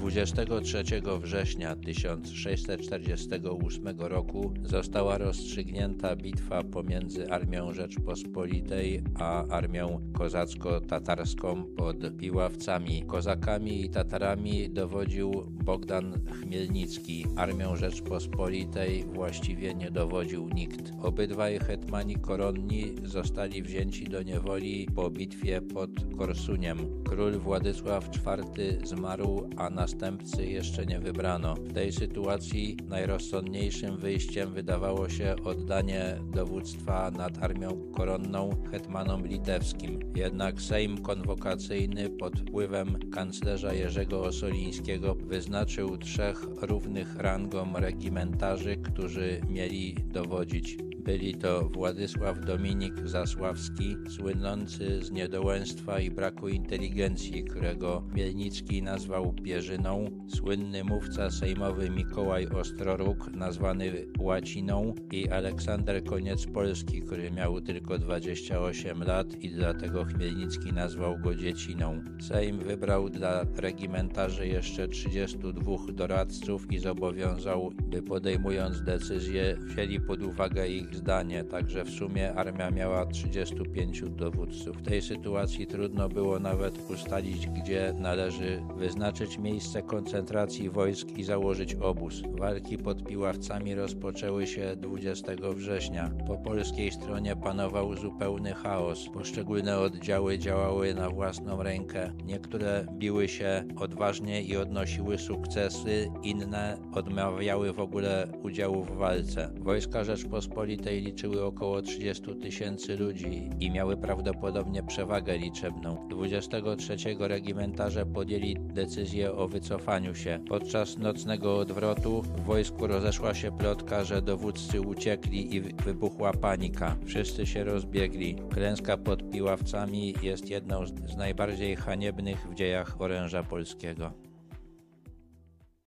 [0.00, 0.84] 23
[1.20, 13.02] września 1648 roku została rozstrzygnięta bitwa pomiędzy Armią Rzeczpospolitej a Armią Kozacko-Tatarską pod Piławcami.
[13.02, 15.32] Kozakami i Tatarami dowodził
[15.64, 17.26] Bogdan Chmielnicki.
[17.36, 20.92] Armią Rzeczpospolitej właściwie nie dowodził nikt.
[21.02, 25.90] Obydwaj hetmani koronni zostali wzięci do niewoli po bitwie pod
[26.20, 26.78] Korsuniem.
[27.04, 31.54] Król Władysław IV zmarł, a następcy jeszcze nie wybrano.
[31.54, 39.98] W tej sytuacji najrozsądniejszym wyjściem wydawało się oddanie dowództwa nad armią koronną hetmanom litewskim.
[40.16, 49.94] Jednak Sejm konwokacyjny pod wpływem kanclerza Jerzego Osolińskiego wyznaczył trzech równych rangom regimentarzy, którzy mieli
[49.94, 50.89] dowodzić.
[51.04, 60.10] Byli to Władysław Dominik Zasławski, słynący z niedołęstwa i braku inteligencji, którego Mielnicki nazwał pierzyną,
[60.28, 69.02] słynny mówca sejmowy Mikołaj Ostroruk, nazwany łaciną i Aleksander Koniec Polski, który miał tylko 28
[69.02, 72.04] lat i dlatego Chmielnicki nazwał go dzieciną.
[72.20, 80.68] Sejm wybrał dla regimentarzy jeszcze 32 doradców i zobowiązał, by podejmując decyzje wzięli pod uwagę
[80.68, 84.76] ich zdanie, także w sumie armia miała 35 dowódców.
[84.76, 91.74] W tej sytuacji trudno było nawet ustalić, gdzie należy wyznaczyć miejsce koncentracji wojsk i założyć
[91.74, 92.22] obóz.
[92.38, 96.10] Walki pod Piławcami rozpoczęły się 20 września.
[96.26, 99.08] Po polskiej stronie panował zupełny chaos.
[99.14, 102.12] Poszczególne oddziały działały na własną rękę.
[102.24, 109.50] Niektóre biły się odważnie i odnosiły sukcesy, inne odmawiały w ogóle udziału w walce.
[109.58, 116.08] Wojska Rzeczpospolitej liczyły około 30 tysięcy ludzi i miały prawdopodobnie przewagę liczebną.
[116.08, 120.40] 23 regimentarze podjęli decyzję o wycofaniu się.
[120.48, 126.96] Podczas nocnego odwrotu w wojsku rozeszła się plotka, że dowódcy uciekli i wybuchła panika.
[127.04, 128.36] Wszyscy się rozbiegli.
[128.54, 134.29] Klęska pod Piławcami jest jedną z najbardziej haniebnych w dziejach oręża polskiego.